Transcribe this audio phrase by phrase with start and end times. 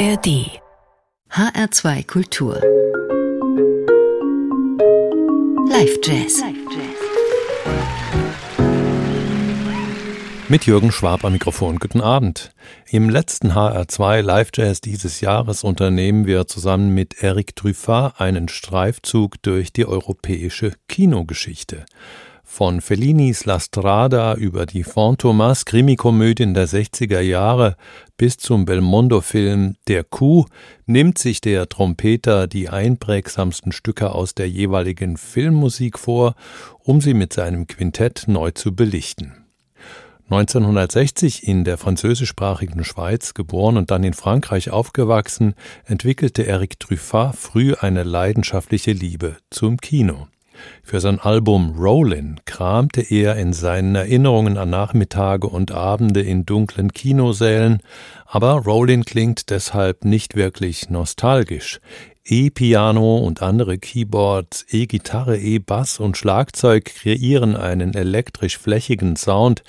[0.00, 0.48] ARD
[1.30, 2.54] HR2 Kultur
[5.68, 6.42] Live Jazz
[10.48, 11.78] Mit Jürgen Schwab am Mikrofon.
[11.78, 12.54] Guten Abend.
[12.88, 19.42] Im letzten HR2 Live Jazz dieses Jahres unternehmen wir zusammen mit Eric Truffat einen Streifzug
[19.42, 21.84] durch die europäische Kinogeschichte.
[22.52, 27.76] Von Fellinis La Strada über die Fantomas Krimikomödien der 60er Jahre
[28.16, 30.46] bis zum Belmondo-Film Der Kuh
[30.84, 36.34] nimmt sich der Trompeter die einprägsamsten Stücke aus der jeweiligen Filmmusik vor,
[36.80, 39.32] um sie mit seinem Quintett neu zu belichten.
[40.28, 45.54] 1960 in der französischsprachigen Schweiz geboren und dann in Frankreich aufgewachsen,
[45.84, 50.26] entwickelte Eric Truffat früh eine leidenschaftliche Liebe zum Kino.
[50.82, 56.92] Für sein Album Rollin kramte er in seinen Erinnerungen an Nachmittage und Abende in dunklen
[56.92, 57.80] Kinosälen,
[58.26, 61.80] aber Rollin klingt deshalb nicht wirklich nostalgisch.
[62.24, 69.64] E-Piano und andere Keyboards, E-Gitarre, E-Bass und Schlagzeug kreieren einen elektrisch flächigen Sound,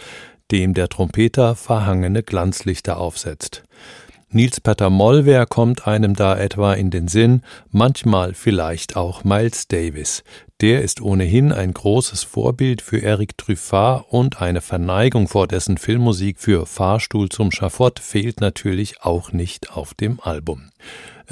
[0.51, 3.63] dem der Trompeter verhangene Glanzlichter aufsetzt.
[4.33, 10.23] Nils Peter Mollwehr kommt einem da etwa in den Sinn, manchmal vielleicht auch Miles Davis.
[10.61, 16.37] Der ist ohnehin ein großes Vorbild für Eric Truffat und eine Verneigung vor dessen Filmmusik
[16.37, 20.69] für Fahrstuhl zum Schafott fehlt natürlich auch nicht auf dem Album.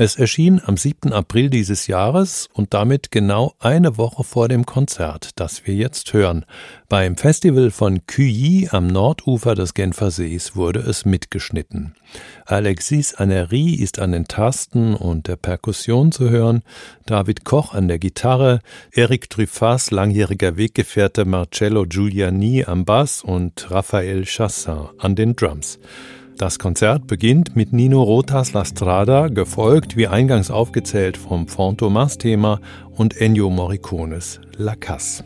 [0.02, 1.12] Es erschien am 7.
[1.12, 6.46] April dieses Jahres und damit genau eine Woche vor dem Konzert, das wir jetzt hören.
[6.88, 11.96] Beim Festival von Cuyi am Nordufer des Genfersees wurde es mitgeschnitten.
[12.46, 16.62] Alexis Anery ist an den Tasten und der Perkussion zu hören,
[17.06, 18.62] David Koch an der Gitarre,
[18.94, 25.78] Eric Truffats langjähriger Weggefährte Marcello Giuliani am Bass und Raphael Chassin an den Drums.
[26.40, 33.20] Das Konzert beginnt mit Nino Rotas La Strada, gefolgt wie eingangs aufgezählt vom Fantomas-Thema und
[33.20, 35.26] Ennio Morricones La Casse.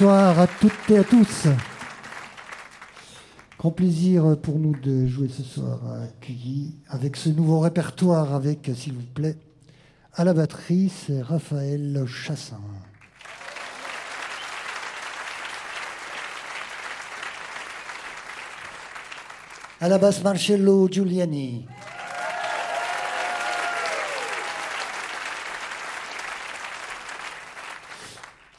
[0.00, 1.48] Bonsoir à toutes et à tous.
[3.58, 8.70] Grand plaisir pour nous de jouer ce soir à Cuyi avec ce nouveau répertoire avec,
[8.76, 9.36] s'il vous plaît,
[10.14, 12.60] à la batterie, c'est Raphaël Chassin.
[19.80, 21.66] À la basse, Marcello Giuliani.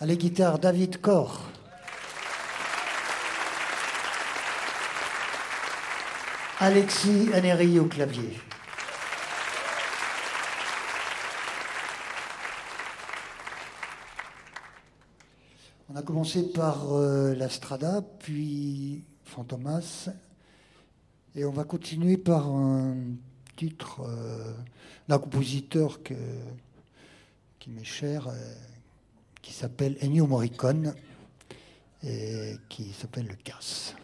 [0.01, 1.41] À la guitare, David Cor.
[6.61, 8.39] Alexis Aneri au clavier.
[15.89, 20.07] On a commencé par euh, la Strada, puis Fantomas,
[21.35, 22.95] et on va continuer par un
[23.57, 24.53] titre euh,
[25.09, 28.53] d'un compositeur qui m'est cher, euh,
[29.49, 30.93] qui s'appelle Ennio Morricone,
[32.03, 33.95] et qui s'appelle Le Casse.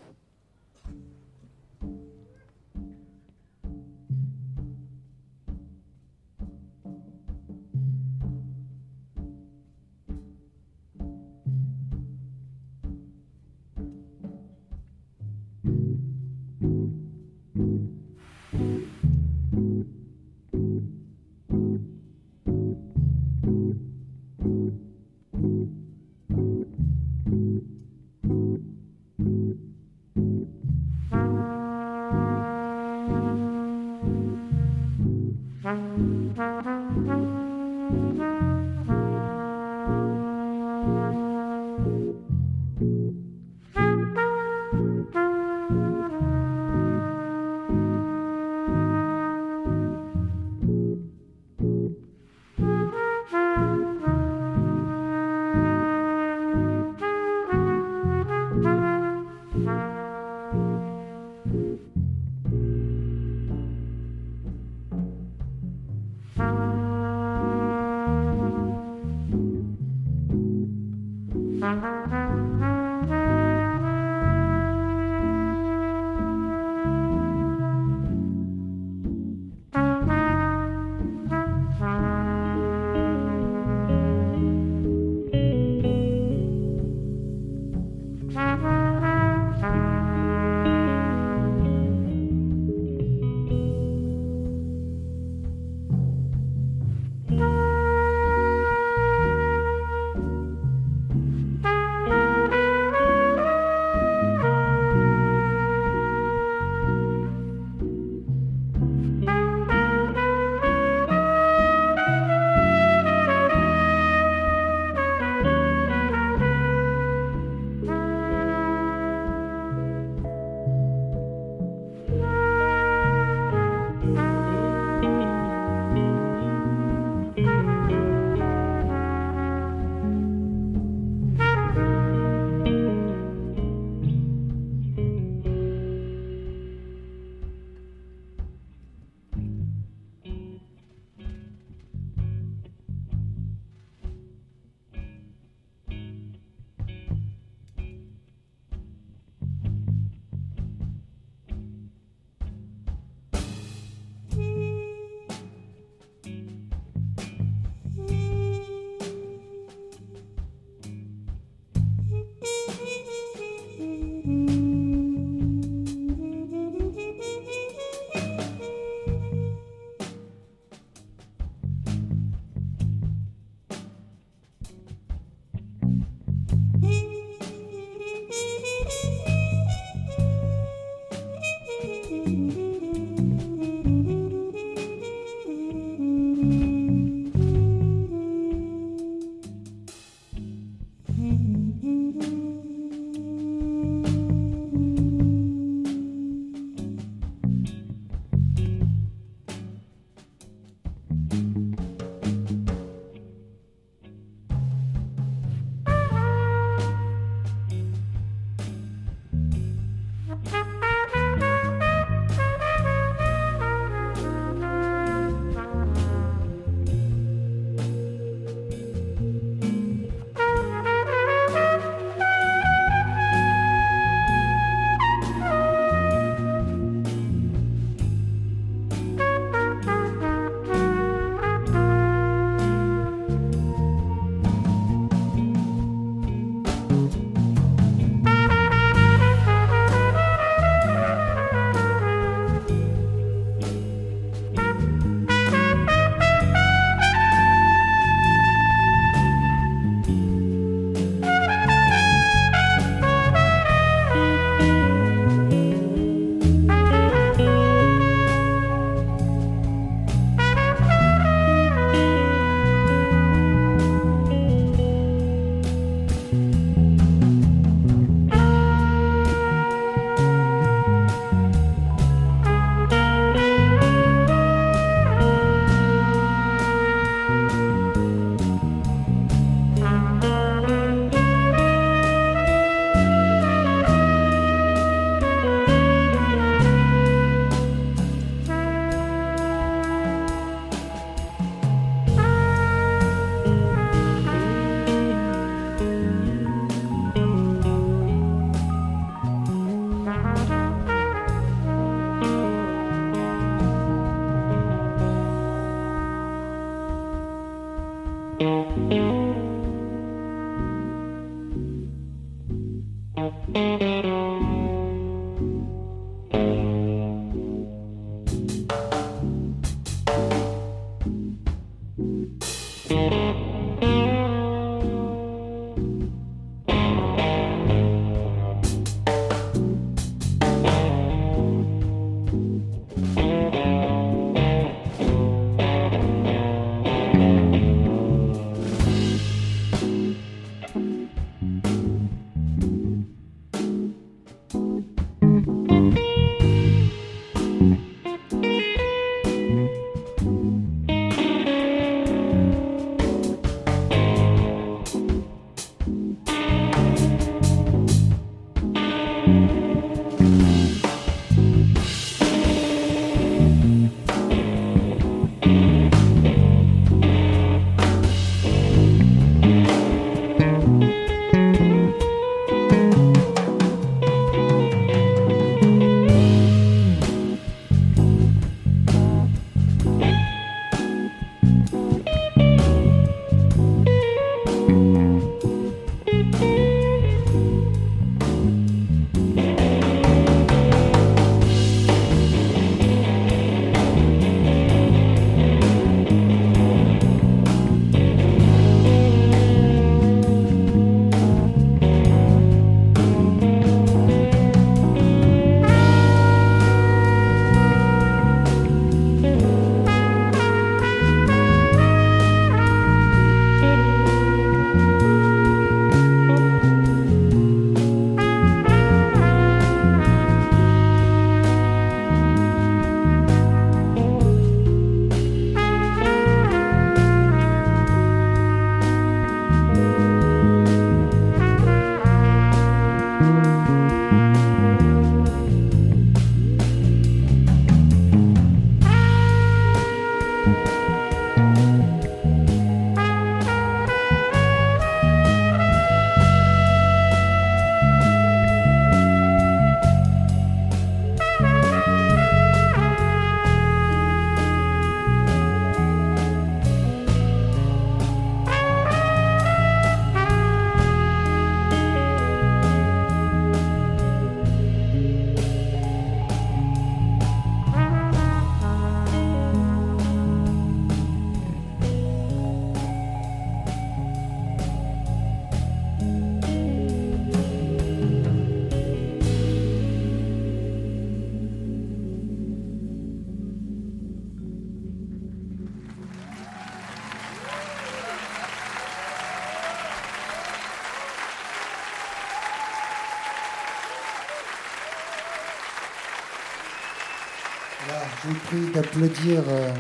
[498.76, 499.74] D'applaudir euh,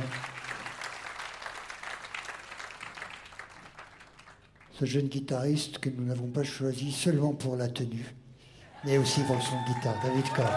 [4.79, 8.15] ce jeune guitariste que nous n'avons pas choisi seulement pour la tenue,
[8.85, 10.49] mais aussi pour son guitare, David Carr.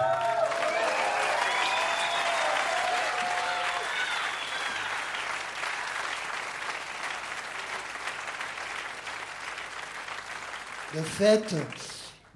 [10.95, 11.57] De fait,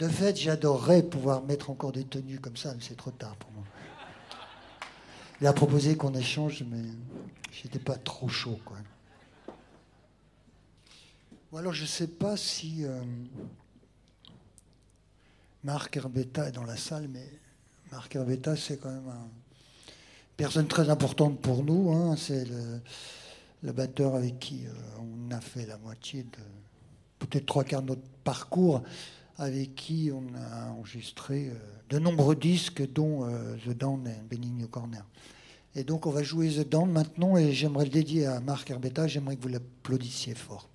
[0.01, 3.52] de fait, j'adorerais pouvoir mettre encore des tenues comme ça, mais c'est trop tard pour.
[5.43, 6.85] Il a proposé qu'on échange, mais
[7.51, 8.61] j'étais pas trop chaud.
[8.65, 8.77] Quoi.
[11.51, 13.03] Ou alors je sais pas si euh,
[15.65, 17.29] Marc Herbetta est dans la salle, mais
[17.91, 21.91] Marc Herbetta, c'est quand même une personne très importante pour nous.
[21.91, 22.15] Hein.
[22.17, 22.45] C'est
[23.65, 26.39] le, batteur avec qui euh, on a fait la moitié de,
[27.19, 28.85] peut-être trois quarts de notre parcours,
[29.39, 31.55] avec qui on a enregistré euh,
[31.91, 33.29] de nombreux disques, dont
[33.67, 35.05] The Dawn et Benigno Corner.
[35.75, 39.07] Et donc on va jouer The Dawn maintenant et j'aimerais le dédier à Marc Herbetta,
[39.07, 40.69] j'aimerais que vous l'applaudissiez fort.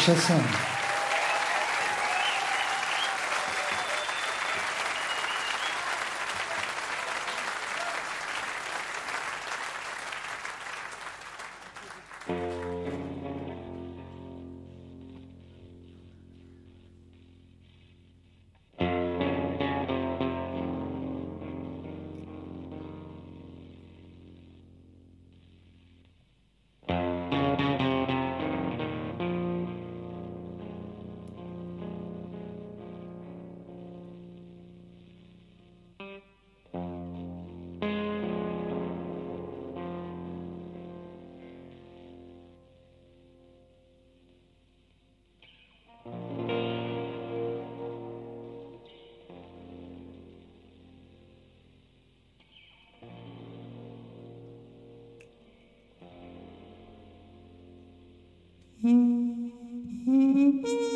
[0.00, 0.69] 出色。
[58.92, 60.89] Música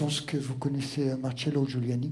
[0.00, 2.10] pense que vous connaissez Marcello Giuliani.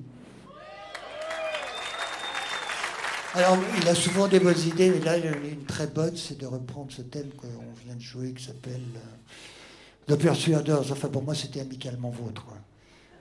[3.32, 6.92] Alors, il a souvent des bonnes idées, mais là, une très bonne, c'est de reprendre
[6.92, 7.48] ce thème qu'on
[7.82, 10.92] vient de jouer, qui s'appelle euh, The Persuaders.
[10.92, 12.44] Enfin, pour moi, c'était amicalement vôtre.
[12.44, 12.58] quoi.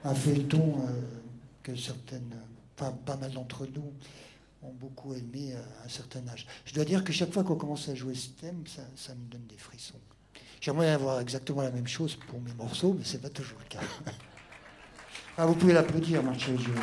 [0.04, 0.92] Un feuilleton euh,
[1.64, 2.36] que certaines,
[2.78, 3.94] enfin, pas mal d'entre nous
[4.64, 6.46] ont beaucoup aimé euh, à un certain âge.
[6.66, 9.32] Je dois dire que chaque fois qu'on commence à jouer ce thème, ça, ça me
[9.32, 10.00] donne des frissons.
[10.60, 13.80] J'aimerais avoir exactement la même chose pour mes morceaux, mais c'est pas toujours le cas.
[15.40, 16.82] Ah, vous pouvez l'applaudir, Marcello Giuliani.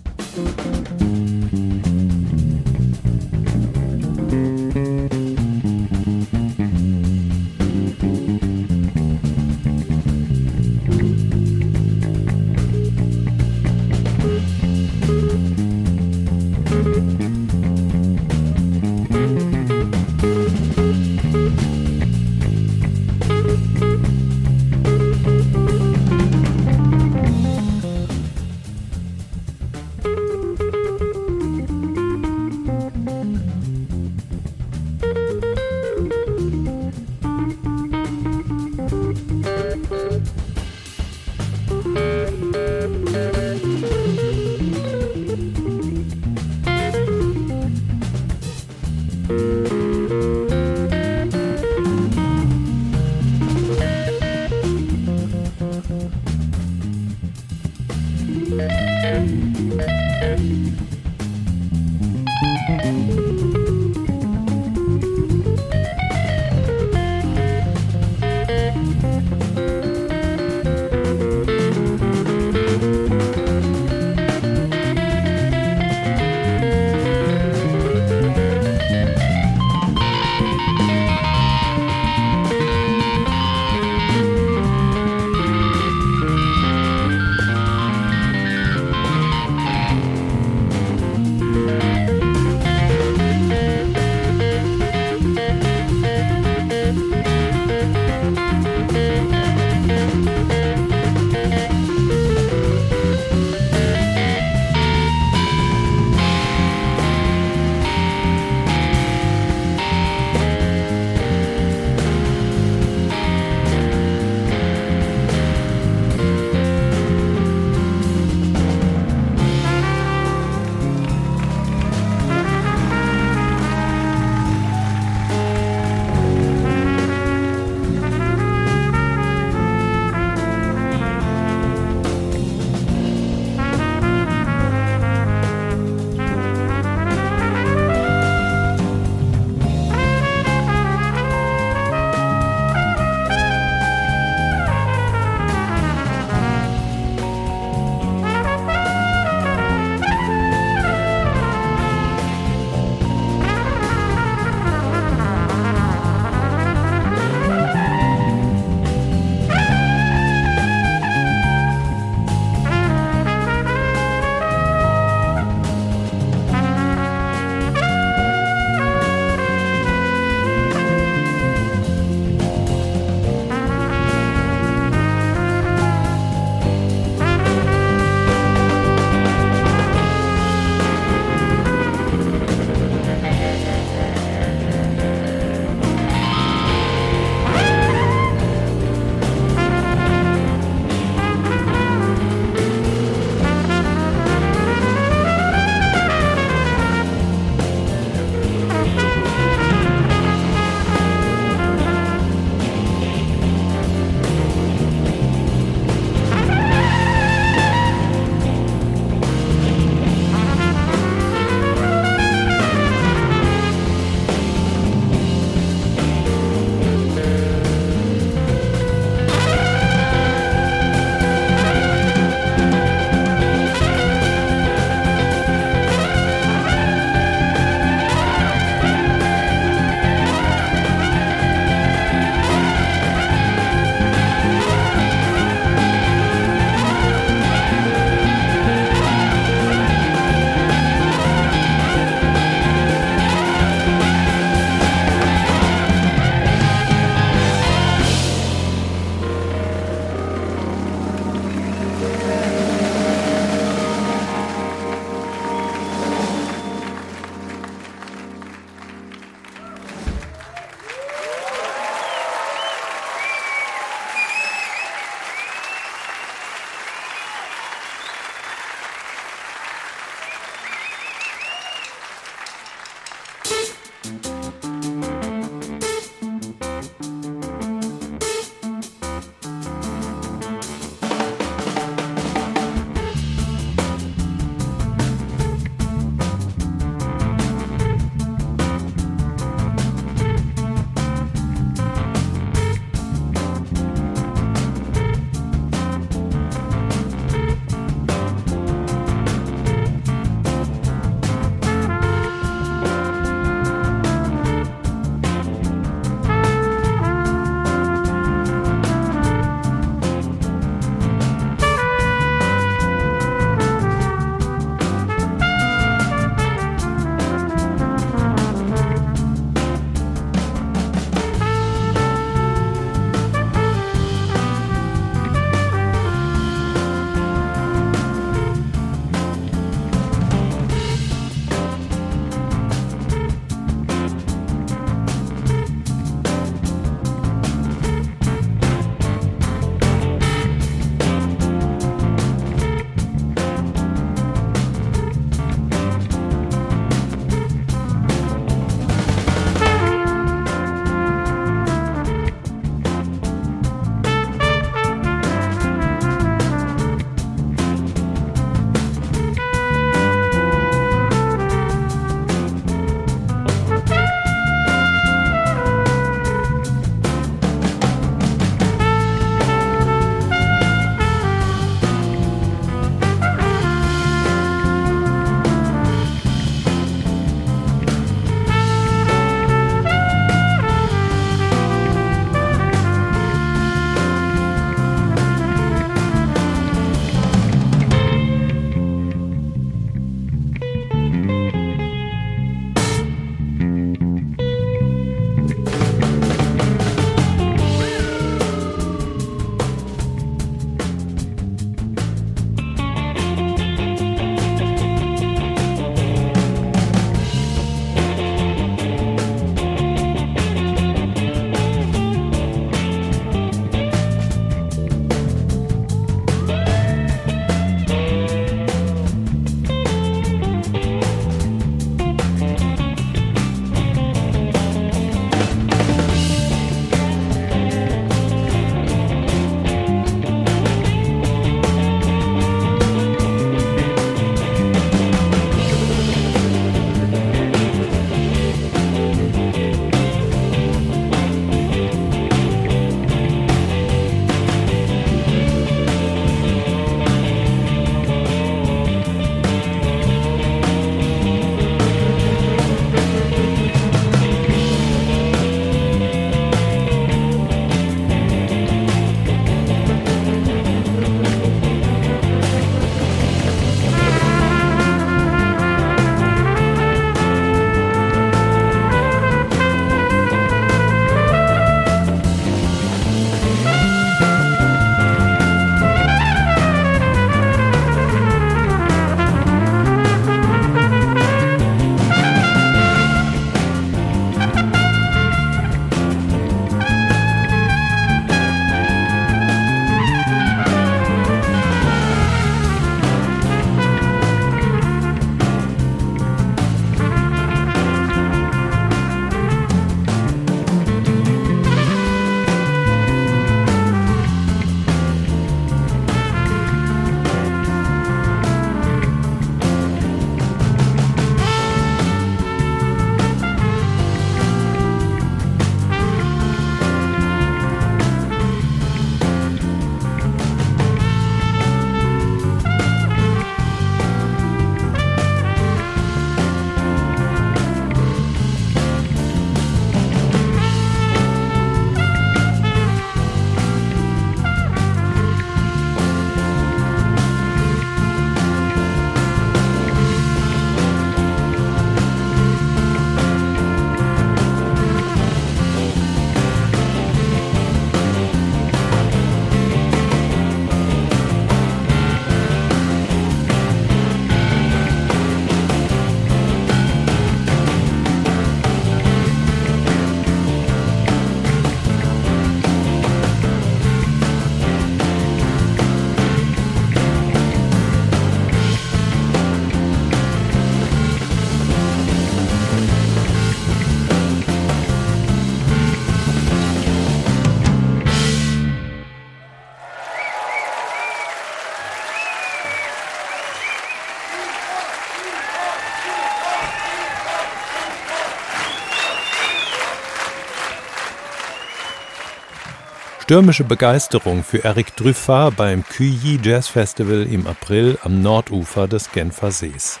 [593.30, 599.52] Stürmische Begeisterung für Eric Truffat beim Cuyi Jazz Festival im April am Nordufer des Genfer
[599.52, 600.00] Sees.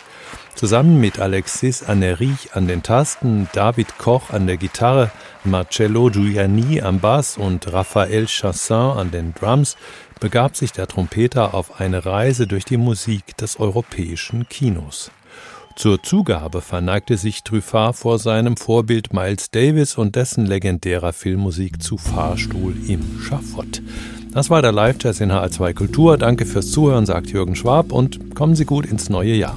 [0.56, 5.12] Zusammen mit Alexis Anerich an den Tasten, David Koch an der Gitarre,
[5.44, 9.76] Marcello Giuliani am Bass und Raphael Chassin an den Drums
[10.18, 15.12] begab sich der Trompeter auf eine Reise durch die Musik des europäischen Kinos.
[15.80, 21.96] Zur Zugabe verneigte sich Truffat vor seinem Vorbild Miles Davis und dessen legendärer Filmmusik zu
[21.96, 23.80] Fahrstuhl im Schafott.
[24.30, 26.18] Das war der Live-Jazz in HR2 Kultur.
[26.18, 29.56] Danke fürs Zuhören, sagt Jürgen Schwab und kommen Sie gut ins neue Jahr.